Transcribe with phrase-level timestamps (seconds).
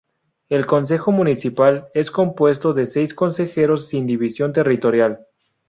[0.49, 5.27] El consejo municipal es compuesto de seis consejeros sin división territorial.